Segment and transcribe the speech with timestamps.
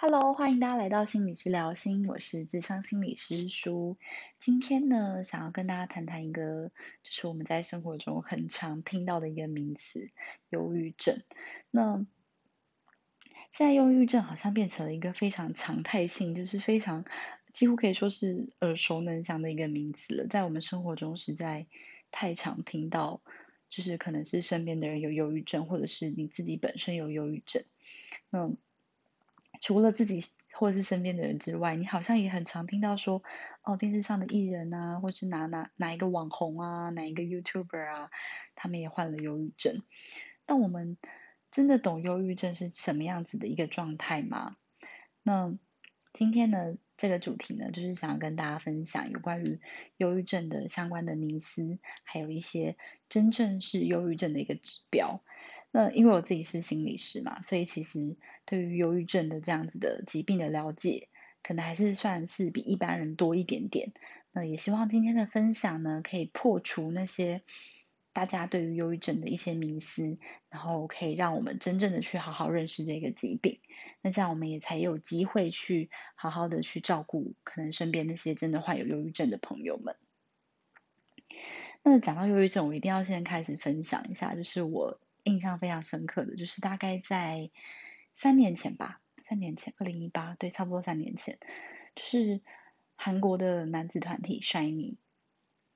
[0.00, 3.96] Hello，欢迎大家来到心理治疗心，我是智商心理师舒。
[4.38, 6.68] 今天呢，想要跟大家谈谈一个，
[7.02, 10.08] 就是我们在生活中很常听到的一个名词——
[10.50, 11.20] 忧郁症。
[11.72, 12.06] 那
[13.50, 17.04] 现在忧郁症好像变成了一个非常常态性，就是非常
[17.52, 20.28] 几乎可以说是耳熟能详的一个名词了。
[20.28, 21.66] 在我们生活中实在
[22.12, 23.20] 太常听到，
[23.68, 27.64] 就是可能是身边的人有忧郁症，或者是你自己本身有忧郁症。
[28.30, 28.48] 那
[29.60, 30.22] 除了自己
[30.52, 33.22] 或者是身边的人之外，你好像也很常听到说，
[33.62, 38.10] 哦，电视上的艺人啊，或是哪哪哪一个网红啊，哪一个 YouTuber 啊，
[38.54, 39.82] 他们也患了忧郁症。
[40.46, 40.96] 但我们
[41.50, 44.56] 真的懂忧郁症是什么样子的一个状态吗？
[45.22, 45.56] 那
[46.14, 49.60] 今天呢，这个主题呢，就是想跟大家分享有关于
[49.98, 52.76] 忧郁症的相关的迷思，还有一些
[53.08, 55.22] 真正是忧郁症的一个指标。
[55.70, 58.16] 那因为我自己是心理师嘛，所以其实
[58.48, 61.08] 对于忧郁症的这样子的疾病的了解，
[61.42, 63.92] 可能还是算是比一般人多一点点。
[64.32, 67.42] 那也希望今天的分享呢，可以破除那些
[68.14, 70.16] 大家对于忧郁症的一些迷思，
[70.48, 73.60] 然后可以让我们真正的去好好认识这个疾病。
[74.00, 79.94] 那这样我们也才有机会去好好的去照顾可能身边那些真的患有忧郁症的朋友们。
[81.82, 84.98] 那讲到忧郁症，我一定要先开始分享一下，就是我。
[85.24, 87.50] 印象非常深刻的就是大概在
[88.20, 91.38] 三年前吧，三年前，二零一八，对，差不多三年前，
[91.94, 92.40] 就是
[92.96, 94.96] 韩国的男子团体 SHINee，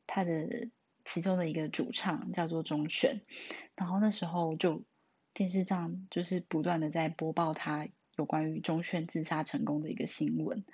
[0.09, 0.69] 他的
[1.05, 3.21] 其中的一个主唱叫做钟铉，
[3.77, 4.83] 然后那时候就
[5.33, 10.65] 电视上就是不断的在播报他有关于钟铉自杀成功的一个新闻。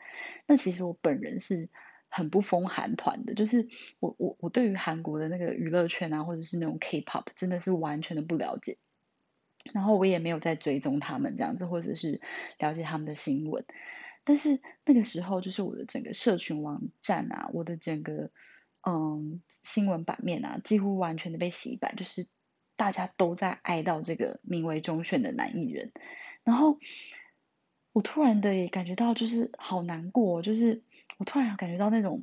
[0.47, 1.69] 那其实我本人是。
[2.11, 3.69] 很不疯韩团的，就是
[4.01, 8.79] 我我我对于韩国的那个娱乐圈啊，或者是那种 K-pop，真的是完全的不了解。
[9.73, 12.21] 然后我也没有在追踪他们这样子，或者是
[12.59, 13.65] 了解他们的新闻。
[14.25, 18.31] 但是那个时候，就是我的整个社群网站啊，我的整个
[18.87, 22.27] 嗯新闻版面啊，几乎完全的被洗版，就是
[22.77, 25.93] 大家都在哀悼这个名为钟铉的男艺人。
[26.45, 26.79] 然后
[27.93, 30.83] 我突然的也感觉到，就是好难过，就是。
[31.19, 32.23] 我突然感觉到那种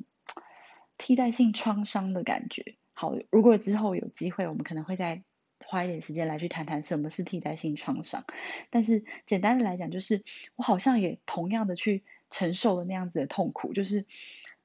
[0.96, 2.76] 替代性创伤的感觉。
[2.94, 5.22] 好，如果之后有机会，我们可能会再
[5.66, 8.24] 花一点时间来去谈谈什么是替代性创伤。
[8.70, 10.22] 但是简单的来讲，就是
[10.54, 14.06] 我好像也同样的去承受了那样子的痛苦，就是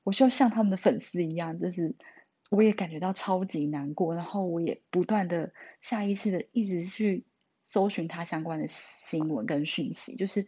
[0.03, 1.95] 我就像他们的粉丝一样，就是
[2.49, 5.51] 我也感觉到超级难过，然后我也不断的
[5.81, 7.25] 下意识的一直去。
[7.63, 10.45] 搜寻他相关的新闻跟讯息，就是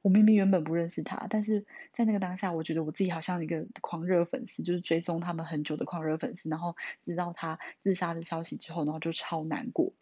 [0.00, 9.92] 我明明原本不认识他，但是在那个当下，我觉得我自己好像一个狂热粉丝，就是追踪他们很久的狂热粉丝，然后知道他自杀的消息之后，然后就超难过。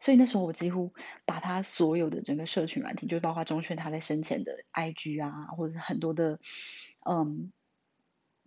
[0.00, 0.92] 所以那时候我几乎
[1.26, 6.38] 把他所有的整个社群软体，就包括钟铉他在生前的 IG 啊，或者很多的
[7.04, 7.52] 嗯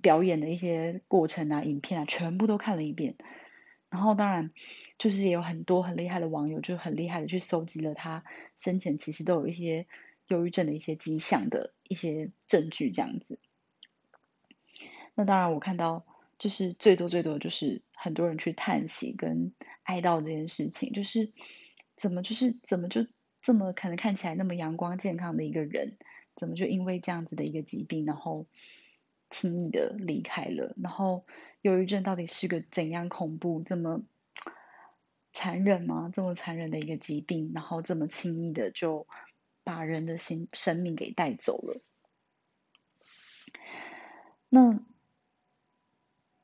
[0.01, 3.17] 表演的一些过程啊、影片啊，全部都看了一遍。
[3.91, 4.51] 然后当然，
[4.97, 8.23] 就是也有很多很厉害的网友，就很厉害的去搜集了他
[8.57, 9.85] 生前其实都有一些
[10.29, 13.37] 忧郁症的一些迹象的一些证据，这样子。
[15.13, 16.05] 那当然，我看到
[16.39, 19.53] 就是最多最多就是很多人去叹息跟
[19.83, 21.33] 哀悼这件事情，就是
[21.97, 23.05] 怎么就是怎么就
[23.41, 25.97] 这么可能看起来那么阳光健康的一个人，
[26.35, 28.45] 怎么就因为这样子的一个疾病，然后
[29.31, 31.25] 轻易的离开了，然后。
[31.63, 34.01] 忧郁症到底是个怎样恐怖、这么
[35.31, 36.09] 残忍吗？
[36.11, 39.05] 这么残忍的一个疾病，然后这么轻易的就
[39.63, 41.79] 把人的心生命给带走了。
[44.49, 44.79] 那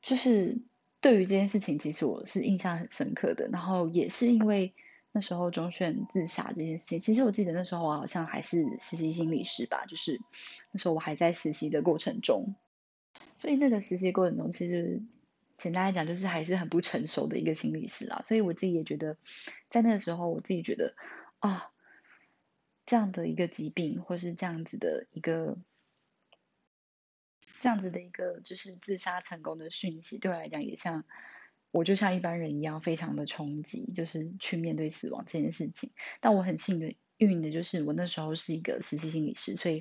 [0.00, 0.62] 就是
[1.00, 3.48] 对于这件事情，其实我是印象很深刻的。
[3.48, 4.72] 然后也是因为
[5.10, 10.20] 那时候钟铉自杀这件事情，其实我记得那时候我好像还是实习心理师吧，就是
[10.70, 12.54] 那时候我还在实习的过程中。
[13.36, 15.00] 所以那个实习过程中，其实
[15.56, 18.20] 简单来讲，就是还是很不成熟的一个心理师啊。
[18.24, 19.16] 所以我自己也觉得，
[19.70, 20.96] 在那个时候，我自己觉得
[21.38, 21.70] 啊，
[22.84, 25.56] 这样的一个疾病，或是这样子的一个
[27.60, 31.04] 这样子的一个就是自杀成功的讯息，对我来讲也像
[31.70, 35.90] 我就像一般人一样，非常的冲击，就是去面对死亡这件事情。
[36.20, 39.80] 但我很幸运的，就是我那时候是一个实习心理师，所以。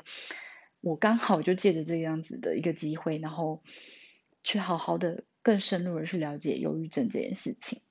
[0.82, 3.64] 我刚好就借着这样子的一个机会，然后
[4.44, 7.82] 去好好的、更深入的去了解忧郁症这件事情。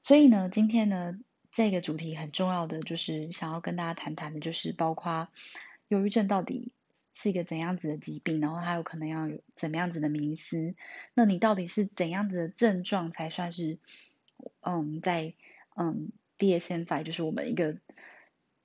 [0.00, 1.18] 所以呢，今天呢，
[1.50, 5.28] 这个主题很重要的就是想要跟大家谈谈的，就是包括
[5.88, 6.70] 忧郁症到底
[7.12, 10.74] 是一个怎样子的疾病，然后它有可能要有怎么样子的迷思。
[11.14, 13.78] 那你到底是怎样子的症状才算是
[14.60, 15.34] 嗯，在
[15.76, 17.78] 嗯 DSM-5，就是我们一个。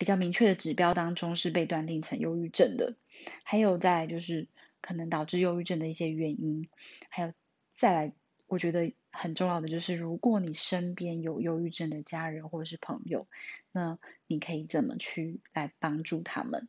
[0.01, 2.95] 比较明确的指标当中是被断定成忧郁症的。
[3.43, 4.47] 还有在就是
[4.81, 6.67] 可能导致忧郁症的一些原因，
[7.09, 7.31] 还有
[7.75, 8.13] 再来，
[8.47, 13.27] 我觉得很重要的就是，如果你身边有忧郁症的家人或者是朋友，
[13.71, 16.67] 那你可以怎么去来帮助他们？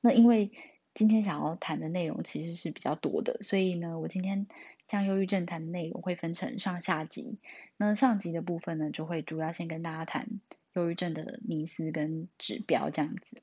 [0.00, 0.50] 那因为
[0.92, 4.48] 今天想要谈的内容其实是比较多的，所以呢，我今天
[4.88, 7.38] 将忧郁症谈的内容会分成上下集。
[7.76, 10.40] 那上集的部分呢，就会主要先跟大家谈
[10.74, 13.42] 忧郁症的迷思跟指标这样子。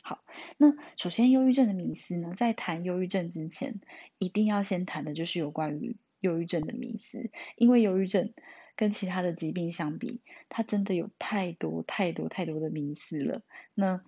[0.00, 0.24] 好，
[0.56, 3.80] 那首先忧郁症的迷思呢，在谈忧郁症之前，
[4.18, 8.32] 一定要先谈的就是有关于忧郁症的迷思，因为忧郁症
[8.74, 13.42] 跟其他的疾病相比，它真的有太多太多太多的迷思了。
[13.74, 14.02] 那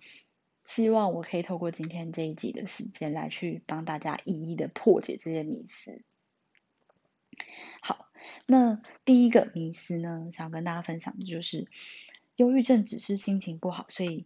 [0.63, 6.01] 希望我可以透过今天这一集的时间来去帮大家一一的破解这些迷思。
[7.81, 8.09] 好，
[8.47, 11.67] 那第一个迷思呢，想跟大家分享的就是，
[12.35, 14.25] 忧郁症只是心情不好，所以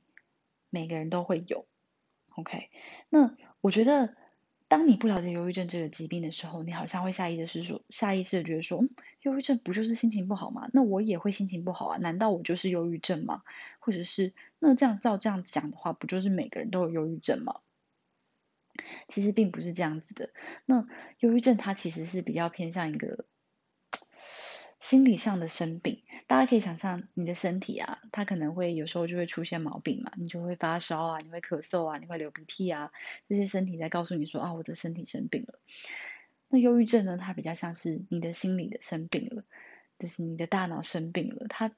[0.69, 1.65] 每个人都会有。
[2.35, 2.69] OK，
[3.09, 4.15] 那我觉得，
[4.67, 8.83] 当你不了解忧郁症这个疾病的时候，你好像会下意识的说，下意识的觉得说，
[9.23, 10.69] 忧郁症不就是心情不好吗？
[10.73, 11.97] 那我也会心情不好啊？
[11.97, 13.43] 难道我就是忧郁症吗？
[13.79, 17.59] 或者是那这样照这样讲的话，不就是每个人都有忧郁症吗？
[19.07, 20.29] 其实并不是这样子的。
[20.65, 20.87] 那
[21.19, 23.25] 忧郁症它其实是比较偏向一个。
[24.79, 32.91] 心理上的生病，大家可以想象，你的身体啊，它可能会有时候就会出现毛病嘛，你就会发烧啊，你会咳嗽啊，你会流鼻涕啊，
[33.27, 35.59] 这些身体在告诉你说啊，我的身体生病了。
[36.47, 39.43] 那忧郁症呢，它比较像是你的心理的生病了，
[39.99, 41.71] 就是你的大脑生病了，它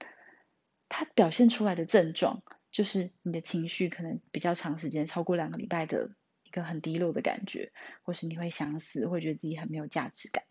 [0.88, 6.12] 它表现出来的症状就是你的情绪可能比较长时间，超过两个礼拜的
[6.44, 10.44] 一个很低落的感觉，或是你会想死，会觉得自己很没有价值感。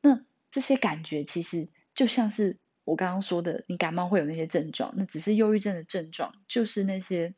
[0.00, 7.34] 那这些感觉其实就像是我刚刚说的，你感冒会有那些症状，那只是忧郁症的症状，就是那些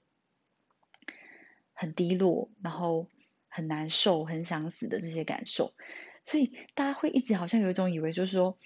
[1.73, 3.09] 很低落，然后
[3.49, 5.75] 很难受、很想死的这些感受。
[6.23, 8.59] 所以大家会一直好像有一种以为，就是说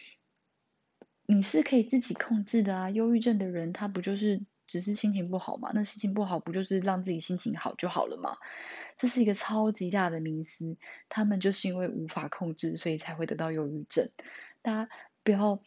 [1.26, 2.90] 你是可以自己控制的啊。
[2.90, 5.70] 忧郁症的人他不就是只是心情不好嘛？
[5.73, 8.37] 那心情不好不就是让自己心情好就好了吗？
[8.96, 10.76] 这是一个超级大的迷思，
[11.08, 14.08] 他们就是因为无法控制，所以才会得到忧郁症。
[14.62, 14.88] 大家
[15.23, 15.61] 不要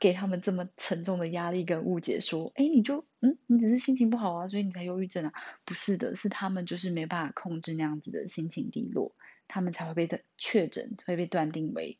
[0.00, 5.32] 给他们这么沉重的压力跟误解，说：“哎，你就嗯，你只是心情不好啊，所以你才忧郁症啊？”
[5.64, 9.14] 不是的，是他们就是没办法控制那样子的心情低落，
[9.46, 11.98] 他们才会被确诊，会被断定为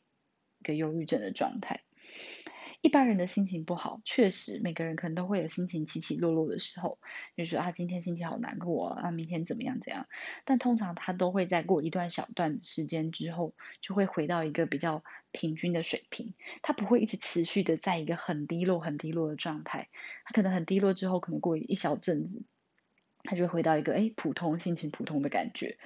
[0.59, 1.84] 一个忧郁症的状态。
[2.85, 6.99] 一般人的心情不好，确实每个人可能都会有心情起起落落的时候，
[7.35, 10.07] 就说啊，今天心情好难过啊，明天怎么样怎样。
[10.43, 16.35] 但通常他都会在过一段小段时间之后，就会回到一个比较平均的水平。
[16.61, 19.89] 他不会一直持续的在一个很低落、很低落的状态。
[20.23, 22.43] 他可能很低落之后，可能过一小阵子，
[23.23, 25.79] 他就会回到一个哎普通心情普通的感觉。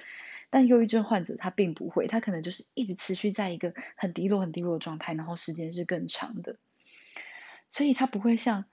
[0.50, 6.58] 但忧郁症患者他并不会，他可能就是一直持续在一个很低落、很低落的状态，然后时间是更长的。
[7.70, 8.64] 所以他不会像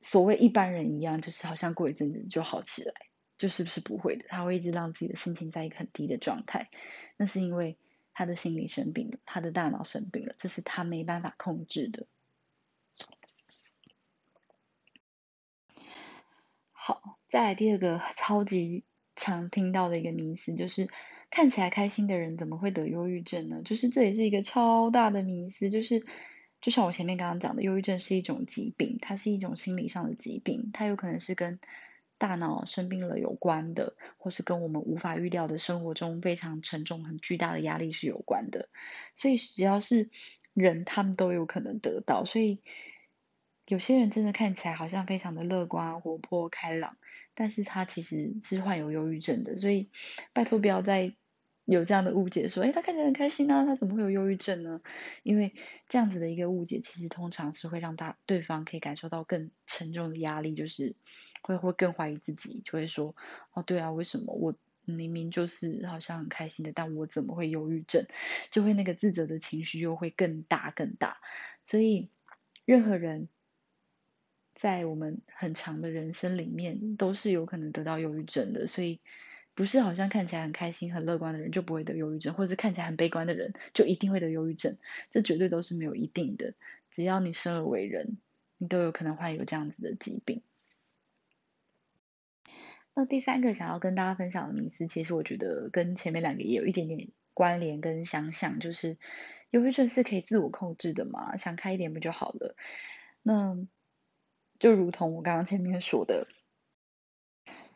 [0.00, 2.92] 所谓一般人一样，就是好像过一阵子就好起来，
[3.36, 4.24] 就是不是不会的。
[4.28, 6.70] 他会一直让自己的心情在一个很低的状态，
[7.18, 7.76] 那是因为
[8.14, 12.06] 他的心理生病了，他的大脑生病了，这是他没办法控制的。
[16.72, 18.84] 好，再来第二个超级
[19.16, 20.88] 常听到的一个迷思，就是
[21.30, 23.60] 看起来开心的人怎么会得忧郁症呢？
[23.62, 26.06] 就是这也是一个超大的迷思，就是。
[26.66, 31.60] 就像我前面刚刚讲的，忧郁症是一种疾病，它是一种心理上的疾病，它有可能是跟
[32.18, 38.68] 大脑生病了有关的，或是跟我们无法预料的生活中非常沉重、很巨大的压力是有关的。
[39.14, 40.10] 所以只要是
[40.54, 42.24] 人，他们都有可能得到。
[42.24, 42.60] 所以
[43.68, 46.96] 有些人真的看起来好像非常的乐观、活泼、开朗，
[47.36, 49.56] 但是他其实是患有忧郁症的。
[49.56, 49.88] 所以
[50.32, 51.14] 拜托不要再。
[51.66, 54.80] 有这样的误解，说，哎，他看起来很开心啊，他怎么会有忧郁症呢？
[55.24, 55.52] 因为
[55.88, 60.94] 这样子的一个误解，其实通常是会让大对方可以感受到更沉重的压力，就是
[61.42, 63.14] 会会更怀疑自己，就会说，
[63.52, 64.54] 哦，对啊，为什么我
[64.84, 68.06] 明明就是好像很开心的，但我怎么会忧郁症？
[68.52, 71.18] 就会那个自责的情绪又会更大更大。
[71.64, 72.10] 所以，
[72.64, 73.28] 任何人
[74.54, 78.68] 在我们很长的人生里面，都是有可能得到忧郁症的。
[78.68, 79.00] 所以。
[79.56, 84.76] 不是好像看起来很开心、很乐观的人就不会得忧郁症，或者是看起来很悲观的人就一定会得忧郁症，
[85.10, 86.52] 这绝对都是没有一定的。
[86.90, 88.18] 只要你生而为人，
[88.58, 90.42] 你都有可能患有这样子的疾病。
[92.94, 98.98] 那第三个想要跟大家分享的名词，其实我觉得跟前面两个也有一点点关联跟相像，就是
[99.50, 102.54] 忧郁症是可以自我控制的嘛，想开一点不就好了？
[103.22, 103.56] 那
[104.58, 106.26] 就如同我刚刚前面说的，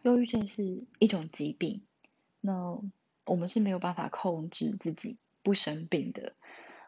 [0.02, 1.83] 忧郁症是一种疾病，
[2.40, 2.78] 那
[3.26, 6.35] 我们是没有办法控制自己不生病的。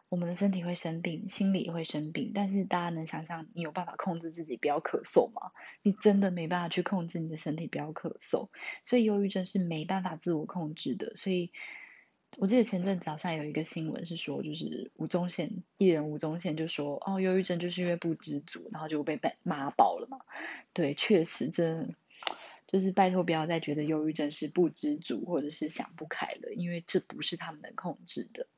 [0.08, 5.52] 我们的身体会生病，心理也会生病，但是大家能想象你有办法控制自己不要咳嗽吗？
[5.82, 8.50] 你真的没办法去控制你的身体不要咳嗽，
[8.84, 11.16] 所以忧郁症是没办法自我控制的。
[11.16, 11.50] 所以
[12.36, 20.18] 我记得前阵子早上有一个新闻是说，就是吴宗宪艺人吴宗宪就说，哦，忧郁症就是因为不知足，然后就被被骂爆了嘛。
[20.74, 21.94] 对，确实，真
[22.72, 28.48] 就是拜托不要再觉得忧郁症是不知足或者是想不开了，因为这不是他们能控制的。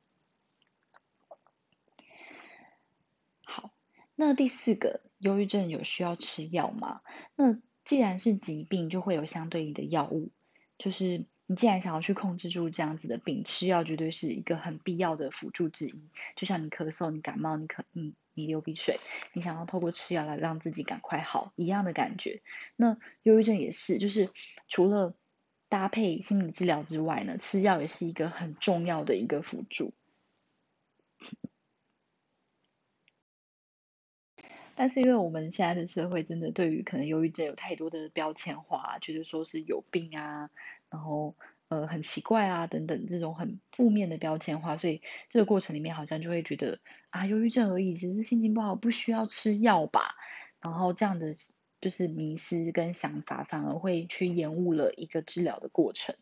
[3.43, 3.75] 好，
[4.15, 7.01] 那第四个，忧郁症有需要吃药吗？
[7.35, 10.31] 那既然是疾病，就会有相对应的药物。
[10.77, 16.09] 就是你既然想要去控制住这样子的病，吃药绝对是一个很必要的辅助之一。
[16.37, 18.99] 就像你咳嗽、你感冒、你咳、你你流鼻水，
[19.33, 22.41] 你想要透过吃药来让自己赶快好，一样的感觉。
[22.75, 24.29] 那忧郁症也是，就是
[24.67, 25.15] 除了
[25.67, 29.93] 搭配心理治疗之外呢，吃药也是一个很重要的一个辅助。
[34.77, 40.49] 但是因为我们现在的社会真的对于可能忧郁症有太多的标签化，觉得说是有病啊，
[40.89, 41.33] 然后
[41.67, 46.79] 呃很奇怪啊等等这种很负面的标签化，所以这个过程里面好像就会觉得
[47.09, 50.15] 啊忧郁症而已，只是心情不好不需要吃药吧，
[50.61, 51.33] 然后这样的
[51.81, 56.15] 就是迷思跟想法反而会去延误了一个治疗的过程。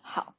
[0.00, 0.34] 好。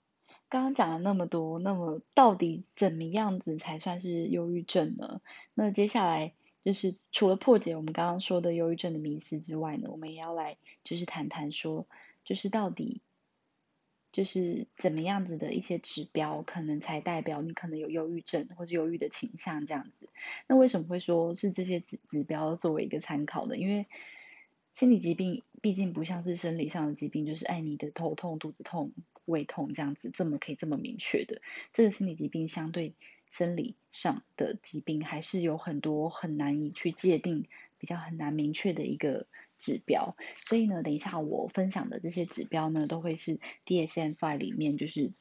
[0.48, 5.20] 刚刚讲了那么多，那么到底怎么样子才算是忧郁症呢？
[5.54, 6.34] 那接下来
[6.66, 11.88] 就是除了破解我们刚刚说的忧郁症的迷思之外呢，我们也要来就是谈谈说，
[12.26, 13.02] 就是到底
[14.12, 20.10] 就是怎么样子的一些指标，可能才代表你可能有忧郁症或者忧郁的倾向这样子。
[20.48, 23.56] 那为什么会说是这些指指标作为一个参考呢？
[23.56, 23.86] 因为
[24.74, 28.92] 心理疾病毕竟不像是生理上的疾病，就是哎你的头痛、肚子痛。
[29.26, 31.42] 胃痛这样子，这么可以这么明确的，
[31.74, 32.94] 这个心理疾病相对
[33.30, 39.28] 生理上的疾病，还是有很多很难以去界定，比较很难明确的一个
[39.58, 40.16] 指标。
[40.46, 45.14] 所以呢，等一下我分享的这些指标呢，都会是 DSM-5 里面就是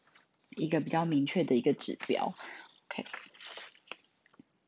[0.50, 2.34] 一个比较明确的一个指标。
[2.88, 3.04] OK，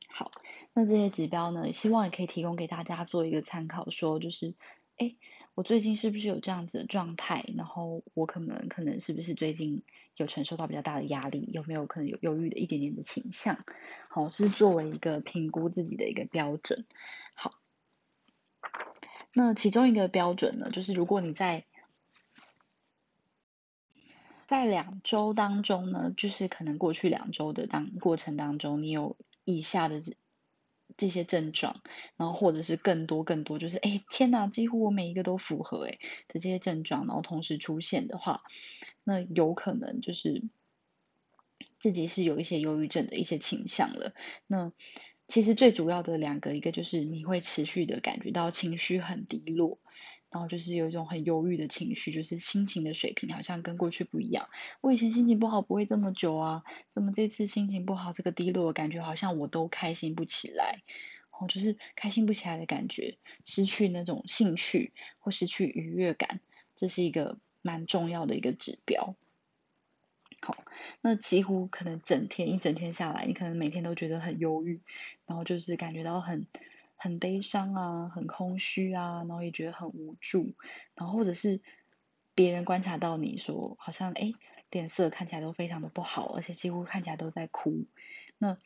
[0.09, 0.33] 好，
[0.73, 4.55] 那这些指标呢，希望也可以提供给大家做一个参考，说就是，
[4.97, 5.15] 哎。
[5.57, 7.43] 我最近是不是有这样子的状态？
[7.57, 9.83] 然后我可能可能是不是最近
[10.17, 11.49] 有承受到比较大的压力？
[11.51, 13.65] 有没有可能有忧郁的一点点的倾向？
[14.11, 16.85] 好，是作为一个评估自己的一个标准。
[17.33, 17.55] 好，
[19.33, 21.65] 那其中一个标准呢，就是如果你在
[24.47, 30.03] 在两周当中呢，就是可能过去两周的当过程当中，你有以下的。
[30.97, 31.83] 这些症状，
[32.17, 35.99] 然后或者是更多更多，就是哎天哪，几乎我每一个都符合哎
[36.29, 38.43] 的这些症状，然后同时出现的话，
[39.05, 40.43] 那有可能就是
[41.79, 44.15] 自己是有一些忧郁症的一些倾向了。
[44.47, 44.73] 那
[45.29, 49.79] 其实最主要的两个，一个就是你会持续的感觉到情绪很低落。
[50.29, 54.47] 然后就是有一种很忧郁的情绪，就是心情的水平好像跟过去不一样。
[54.83, 60.83] 我以前心情不好不会这么久啊，怎么这次心情不好，这个低落的感觉好像我都开心不起来，
[61.31, 66.41] 哦，就是开心不起来的感觉，失去那种兴趣或失去愉悦感，
[66.75, 69.15] 这是一个蛮重要的一个指标。
[70.47, 70.65] 好，
[71.01, 74.81] 那几乎可能整天一整天下来，你可能每天都觉得很忧郁，
[75.27, 76.47] 然后就是感觉到很。
[76.99, 80.55] 很悲伤啊，很空虚啊，然后也觉得很无助，
[80.95, 81.61] 然后或者是
[82.35, 84.33] 别人观察到你说，好像哎
[84.71, 87.85] 脸色看起来都非常的不好，而且几乎看起来都在哭。
[88.39, 88.57] 那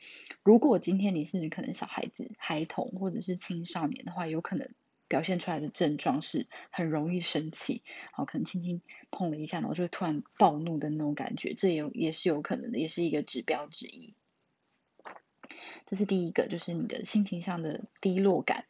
[0.43, 4.69] 如果今天你是可能小孩子、孩童或者是青少年的话，有可能
[5.11, 14.15] 表现出来的症状是很容易生气，好，可能轻轻碰了一下，然后就会突然暴怒的那种感觉，这也也是有可能的，也是一个指标之一。
[15.85, 18.63] 这是第一个，就是你的心情上的低落感。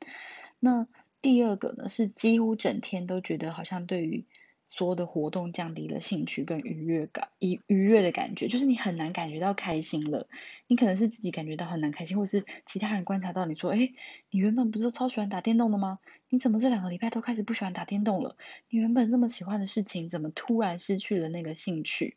[0.59, 0.87] 那
[1.21, 4.25] 第二个呢，是几乎整天都觉得好像对于
[4.71, 10.25] 所有的活动降低了兴趣跟愉悦感，愉愉悦的感觉，就是你很难感觉到开心了。
[10.67, 13.91] 你可能是自己感觉到很难开心，或者是其他人观察到你说：“哎，
[14.29, 15.99] 你原本不是超喜欢打电动的吗？
[16.29, 18.37] 你怎么这两个礼拜都开始不喜欢打电动了？
[18.69, 22.15] 你原本这么喜欢的事情，怎么突然失去了那个兴趣？”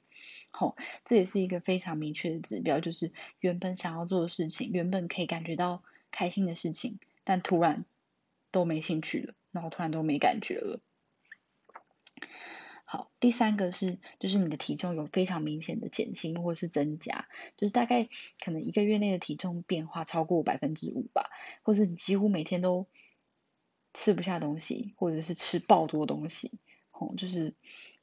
[0.53, 5.83] 好，这也是一个非常明确的指标，就是原本想要做的事情，原本可以感觉到
[6.13, 7.85] 开心的事情，但突然
[8.53, 10.79] 都没兴趣了，然后突然都没感觉了。
[12.95, 18.09] 好，第三个是，就是你的体重有非常明显的减轻或是增加，就是大概
[18.39, 21.29] 可能一个月内的体重变化超过百分之五吧，
[21.65, 22.87] 或是你几乎每天都
[23.95, 26.61] 吃不下东西，或者是吃爆多东西，
[26.93, 27.53] 哦，就是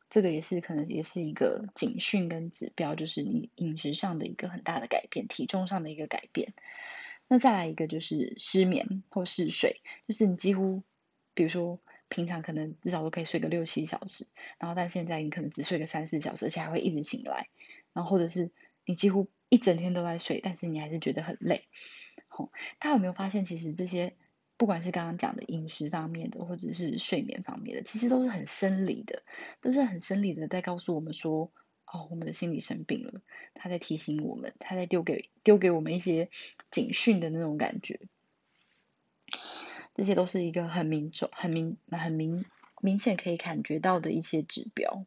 [0.10, 6.54] 这个也是可能也是一个警讯跟指标，就是你饮食上的一个很大的改变，体重上的一个改变。
[7.30, 10.84] 那再来一个就是失眠或嗜睡，就是你几乎，
[11.34, 11.80] 比如说。
[12.12, 14.28] 平常可能至少都可以睡个六七小时，
[14.60, 17.48] 然后但现在你可能只睡个三四小时，而且还会一直醒来，
[17.94, 18.52] 然后或者是
[18.86, 21.64] 你几乎一整天都在睡，但是你还是觉得很累。
[22.28, 24.14] 好，大家有没有发现，其实这些
[24.58, 29.24] 不管是刚刚讲的饮食方面的，或者是睡眠方面的，其实都是很生理的，
[29.62, 31.50] 都是很生理的在告诉我们说，
[31.86, 33.22] 哦，我们的心理生病了，
[33.54, 36.30] 他在提醒我们，他在丢给丢给我们一些
[36.70, 38.02] 警讯的那种感觉。
[39.94, 42.46] 这些都是一个很明重、很明、很明
[42.82, 45.06] 明显可以感觉到的一些指标。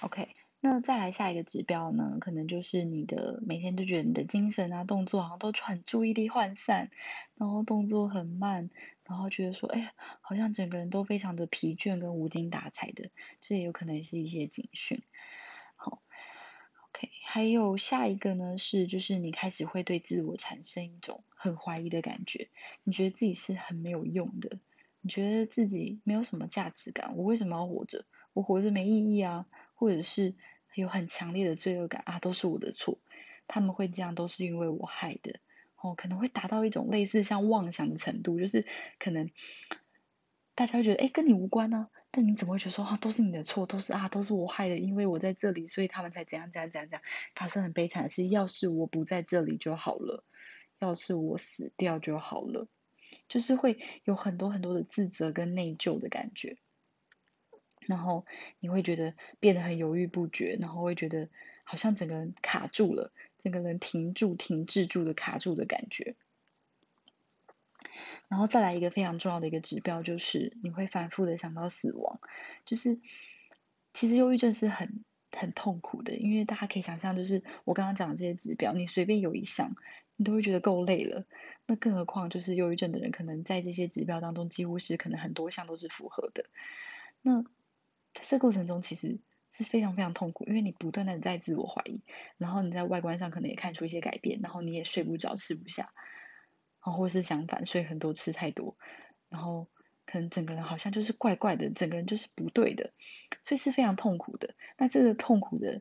[0.00, 0.28] OK，
[0.60, 2.18] 那再来下一个指标呢？
[2.20, 6.90] 可能就是你的每天都觉得你的精神啊、动作好像都很注意力涣散，
[7.36, 8.68] 然后动作很慢，
[9.04, 15.02] 然后觉得说，哎，好像整个人都非常的疲倦跟无精打采的，这也有可能是一些警讯。
[16.94, 22.48] OK，还有下一个呢，是就是你开始会对自我产生一种很怀疑的感觉，
[22.84, 24.60] 你觉得自己是很没有用的，
[25.00, 28.04] 你觉得自己没有什么价值感，我为什么要活着？
[28.32, 30.36] 我活着没意义啊，或者是
[30.76, 32.96] 有很强烈的罪恶感啊，都是我的错，
[33.48, 35.40] 他们会这样都是因为我害的，
[35.80, 38.64] 哦，可能会达到一种类似像妄想的程度，就是
[39.00, 39.28] 可能
[40.54, 41.90] 大家会觉得，哎，跟你无关啊。
[42.16, 47.02] 但你怎么会觉得说啊，都是你的错，都是啊，都是我害的，因为我在这里，所以他们才怎样怎样怎样怎样，
[47.34, 48.28] 发生很悲惨的事。
[48.28, 50.22] 要是我不在这里就好了，
[50.78, 52.68] 要是我死掉就好了，
[53.28, 56.56] 就是会有很多很多的自责跟内疚的感觉，
[57.80, 58.24] 然后
[58.60, 61.28] 你会觉得变得很犹豫不决，然后会觉得
[61.64, 66.14] 好像整个人卡住了，整个人停住、停滞住的卡住的感觉。
[68.28, 72.20] 然后再来一个非常重要的一个指标，就是你会反复的想到死亡。
[72.64, 72.98] 就是
[73.92, 79.74] 其实忧郁症是很很痛苦的，因为大家可以想象，就是我刚刚讲的这些指标，你随便有一项，
[80.16, 81.24] 你都会觉得够累了。
[81.66, 86.44] 那更何况就是忧郁症的人，可能在这些指标当中，几乎是可能很多项都是符合的。
[87.22, 87.42] 那
[88.12, 89.18] 在这过程中，其实
[89.50, 92.02] 是非常非常痛苦，因为你不断的在自我怀疑，
[92.36, 95.92] 然后你在外观上可能也看出一些改变，然后你也睡不着，吃不下。
[96.84, 98.76] 然后或是相反，睡很多吃太多，
[99.30, 99.66] 然后
[100.04, 102.92] 可能整个人好像就是怪怪的，整个人就是不对的，
[103.42, 104.54] 所以是非常痛苦的。
[104.76, 105.80] 那这个痛苦的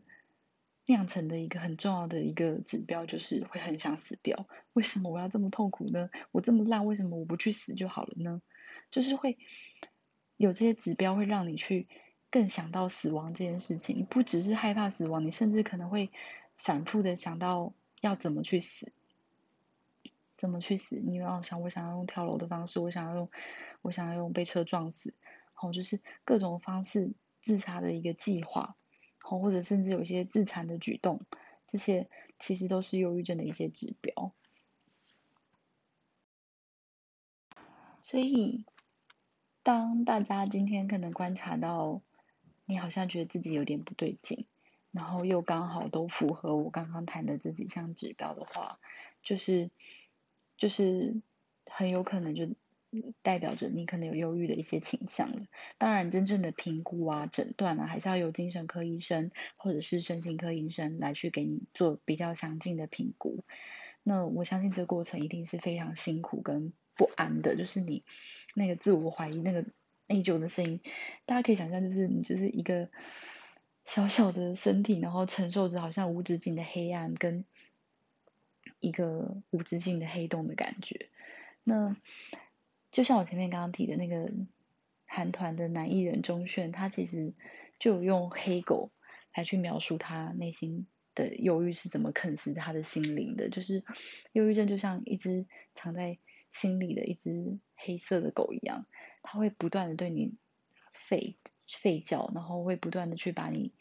[0.86, 4.48] 酿成的一个很重要的一个指标，就是会很想死掉。
[4.74, 6.10] 为什么我要这么痛苦呢？
[6.32, 8.42] 我这么烂，为什么我不去死就好了呢？
[8.90, 9.38] 就是会
[10.38, 11.88] 有这些指标，会让你去
[12.30, 13.96] 更想到死亡这件事情。
[13.96, 16.10] 你不只是害怕死亡，你甚至可能会
[16.58, 18.92] 反复的想到要怎么去死。
[20.44, 21.00] 怎么去死？
[21.00, 23.30] 你要想，我想要用跳楼的方式，我想要用，
[23.82, 25.14] 我想要用被车撞死，
[25.54, 28.76] 好，就是各种方式自杀的一个计划，
[29.22, 31.22] 好，或者甚至有一些自残的举动，
[31.66, 34.34] 这些其实都是忧郁症的一些指标。
[38.02, 38.66] 所以，
[39.64, 42.02] 当大家今天可能观察到
[42.66, 44.46] 你好像觉得自己有点不对劲，
[44.92, 48.82] 然后又刚好都符合我刚刚谈的这几项指标的话，
[49.22, 49.72] 就是。
[50.58, 51.22] 就是
[51.70, 52.48] 很有可能就
[53.22, 55.48] 代表着你可能有忧郁的一些倾向了。
[55.78, 63.44] 当然，真正的评估啊、诊断啊，还是要由精神科医生或者是身心科医生来去给你做比较详尽的评估。
[64.04, 68.04] 那我相信这个过程一定是非常辛苦跟不安的，就是你
[68.54, 69.66] 那个自我怀疑、那个
[70.08, 70.80] 内疚的声音，
[71.26, 72.90] 大家可以想象，就是你就是一个
[73.86, 77.44] 小小的身体，然后承受着好像无止境的黑暗跟。
[78.84, 81.10] 一个无止境的黑洞的感觉。
[81.64, 81.96] 那
[82.92, 84.32] 就像我前面刚刚提的那个
[85.06, 87.34] 韩团的男艺人钟铉，他其实
[87.80, 88.92] 就用黑狗
[89.34, 93.50] 来去描述他内心的忧郁是怎么啃食他的心灵的。
[93.50, 93.86] 就是
[94.34, 96.18] 忧郁症就像一只藏在
[96.52, 98.86] 心里的一只黑色的狗一样，
[99.24, 100.36] 它会不断的对你
[100.94, 101.36] 吠
[101.68, 103.72] 吠叫，然后会不断的去把你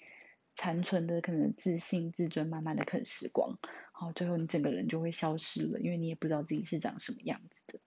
[0.55, 3.59] 残存的可能自信、自尊慢慢的啃食光。
[4.03, 7.79] 然后最后你整个人就会消失了，因为你也不知道自己是长什么样子的。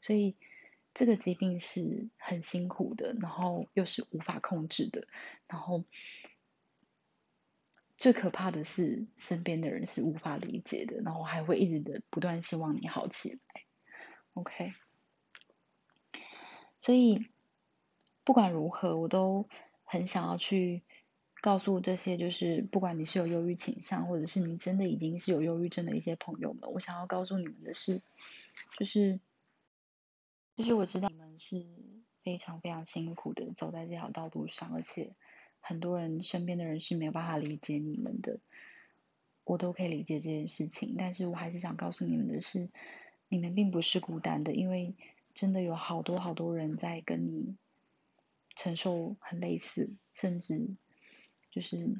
[0.00, 0.34] 所以
[0.92, 5.06] 这个疾病是很辛苦的，然后又是无法控制的。
[5.46, 5.84] 然后
[7.96, 13.62] 最可怕的是身边的人是无法理解的，然后还会一直的不断希望你好起来。
[14.34, 14.72] OK，
[16.80, 17.28] 所以
[18.24, 19.48] 不管如何，我都
[19.84, 20.82] 很想要去
[21.42, 28.00] 告诉这些，就是不管你是有忧郁倾向，或者是你真的已经是有忧郁症的一些朋友们，我想要告诉你们的是，
[28.78, 29.18] 就是
[30.56, 31.66] 就是我知道你们是
[32.22, 35.14] 非常非常辛苦的走在这条道路上，而且
[35.60, 38.38] 很多人身边的人是没有办法理解你们的。
[39.44, 42.70] 我都可以理解这件事情，但是我还是想告诉你们的是，
[43.28, 44.94] 你们并不是孤单的，因为
[45.34, 47.56] 真的有好多好多人在跟你
[48.54, 50.76] 承受很类似，甚至
[51.52, 51.96] 就是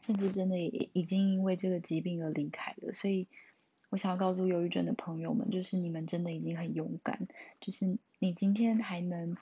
[0.00, 2.94] 甚至真的已已经因为这个疾病而离开了。
[2.94, 3.28] 所以，
[3.90, 7.28] 我想要告诉忧郁症的朋友们，就是你们真的已经很勇敢，
[7.60, 9.36] 就是你今天还能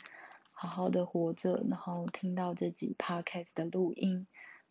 [0.51, 4.27] 好好的活着，然后听到这集 podcast 的录音。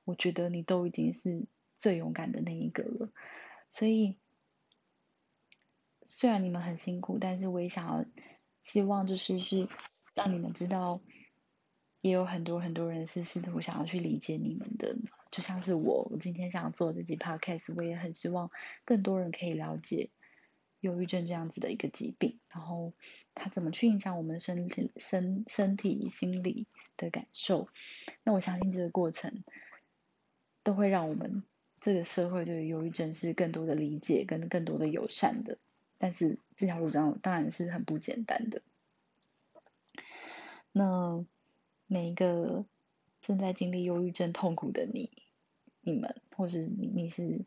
[0.06, 1.46] 我觉得你都已经是
[1.78, 3.12] 最勇敢的那一个了，
[3.70, 4.18] 所以
[6.08, 8.04] 虽然你们很辛苦，但是我也想要
[8.62, 9.68] 希望就是是
[10.16, 11.00] 让你们知道，
[12.02, 14.96] 也有很多很多人是试图想要去理解你们的，
[15.32, 18.50] 就像是我，我今天想做这集 podcast，我也很希望
[18.86, 20.10] 更多人可以了解
[20.82, 22.94] 忧郁症这样子的一个疾病，然后
[23.36, 27.68] 它怎么去影响我们的身体、身身体、心理的感受。
[28.24, 29.44] 那我相信这个过程。
[30.62, 31.42] 都会让我们
[31.80, 35.58] 这个社会对于忧郁症是更多的理解跟更多的友善的，
[35.98, 38.62] 但是这条路上当然是很不简单的。
[40.74, 41.26] 那
[41.89, 42.63] 每一个
[43.19, 45.12] 正在经历忧郁症痛苦的你、
[45.82, 47.41] 你们，或是你你是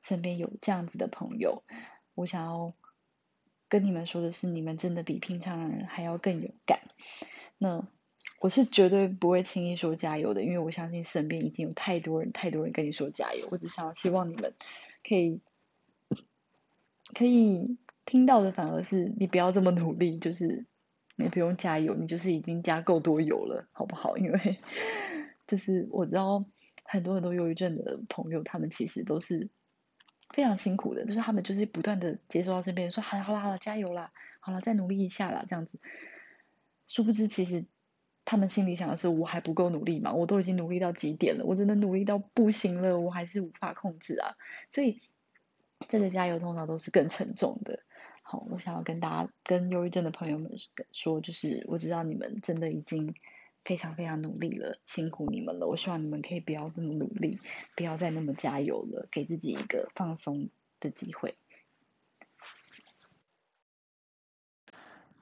[0.00, 1.64] 身边有这样子的朋友，
[2.14, 2.72] 我想要
[3.68, 6.78] 跟你们说的是，你们真的比平常人还要更勇敢。
[7.58, 7.88] 那。
[8.38, 13.46] 我是绝对不会轻易说加油的，因为我相信身边已经有太多人、太多人跟你说加油。
[13.50, 14.54] 我只想要希望你们
[15.06, 15.42] 可以
[17.12, 20.64] 可以听到的，反而是你不要这么努力，就是
[21.20, 24.16] 你不用加油，你就是已经加够多油了，好不好？
[24.18, 24.58] 因为
[25.46, 26.44] 就是我知道
[26.84, 29.48] 很多很多忧郁症的朋友，他们其实都是
[30.34, 35.78] 非常辛苦的，就是他们就是不断的接受到身边说：“好了好了好了，加油啦，好了再努力一下啦。”这样子，
[36.86, 37.66] 殊不知其实。
[38.22, 40.12] 他们心里想的是：我还不够努力嘛？
[40.12, 44.36] 我都已经努力到极点了，我真的努力到不行了，我还是无法控制啊！
[44.70, 45.00] 所以
[45.88, 47.80] 这个加油通常都是更沉重的。
[48.30, 50.52] 好，我想要跟大家、跟忧郁症的朋友们
[50.92, 53.12] 说，就是我知道你们真的已经
[53.64, 55.66] 非常非常努力了，辛苦你们了。
[55.66, 57.40] 我希望你们可以不要那么努力，
[57.74, 61.34] 不要再那么加油了，给自己一个放松的机会。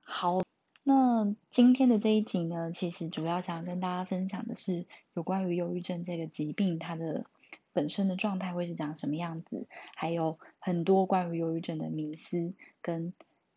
[0.02, 0.42] 好。
[0.84, 7.26] 那今天的这一集呢，其实主要想要跟大家分享的是有关于忧郁症这个疾病，它的
[7.72, 13.12] 本身的状态会是长什么样子，还有很多关于忧郁症的迷思，跟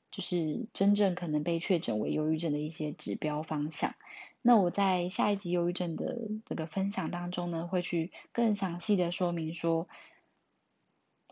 [0.09, 3.93] 就是真正可能被确诊为忧郁症的一些指标方向。
[4.41, 9.87] 那我在下一集忧郁症的这个分享当中呢，会去更详细的说明说，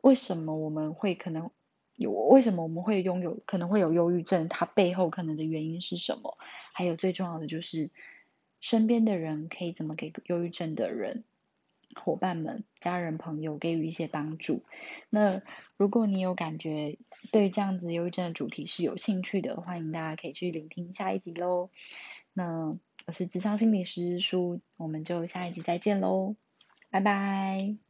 [0.01, 1.49] 为什么我们会可能。
[1.95, 4.47] 有为什么我们会拥有可能会有忧郁症？
[4.47, 6.37] 它背后可能的原因是什么？
[6.71, 7.89] 还有最重要的就是
[8.61, 11.25] 身边的人可以怎么给忧郁症的人、
[11.95, 14.63] 伙伴们、家人、朋友给予一些帮助？
[15.09, 15.41] 那
[15.77, 16.97] 如果你有感觉
[17.31, 21.69] 对这样子忧郁症的主题是有兴趣的，欢迎大家可以去聆听下一集喽。
[22.33, 26.35] 那我是智商心理师叔，我们就下一集再见喽，
[26.89, 27.88] 拜拜。